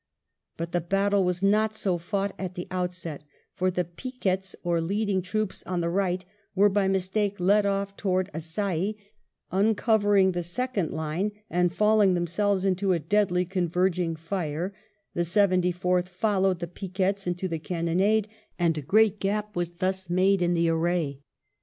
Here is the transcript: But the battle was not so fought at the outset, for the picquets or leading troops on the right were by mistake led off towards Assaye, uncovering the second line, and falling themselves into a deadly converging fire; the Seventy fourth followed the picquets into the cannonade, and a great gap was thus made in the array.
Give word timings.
But 0.57 0.71
the 0.71 0.81
battle 0.81 1.23
was 1.23 1.43
not 1.43 1.75
so 1.75 1.99
fought 1.99 2.33
at 2.39 2.55
the 2.55 2.67
outset, 2.71 3.21
for 3.53 3.69
the 3.69 3.83
picquets 3.85 4.55
or 4.63 4.81
leading 4.81 5.21
troops 5.21 5.61
on 5.67 5.79
the 5.81 5.91
right 5.91 6.25
were 6.55 6.69
by 6.69 6.87
mistake 6.87 7.39
led 7.39 7.67
off 7.67 7.95
towards 7.95 8.31
Assaye, 8.33 8.95
uncovering 9.51 10.31
the 10.31 10.41
second 10.41 10.89
line, 10.89 11.31
and 11.51 11.71
falling 11.71 12.15
themselves 12.15 12.65
into 12.65 12.93
a 12.93 12.97
deadly 12.99 13.45
converging 13.45 14.15
fire; 14.15 14.73
the 15.13 15.23
Seventy 15.23 15.71
fourth 15.71 16.09
followed 16.09 16.57
the 16.61 16.67
picquets 16.67 17.27
into 17.27 17.47
the 17.47 17.59
cannonade, 17.59 18.27
and 18.57 18.75
a 18.79 18.81
great 18.81 19.19
gap 19.19 19.55
was 19.55 19.69
thus 19.75 20.09
made 20.09 20.41
in 20.41 20.55
the 20.55 20.67
array. 20.67 21.21